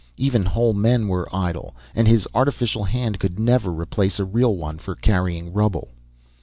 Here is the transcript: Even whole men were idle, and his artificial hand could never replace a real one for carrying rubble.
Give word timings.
Even 0.17 0.43
whole 0.47 0.73
men 0.73 1.07
were 1.07 1.29
idle, 1.31 1.75
and 1.93 2.07
his 2.07 2.27
artificial 2.33 2.85
hand 2.85 3.19
could 3.19 3.37
never 3.37 3.71
replace 3.71 4.17
a 4.19 4.25
real 4.25 4.55
one 4.55 4.79
for 4.79 4.95
carrying 4.95 5.53
rubble. 5.53 5.89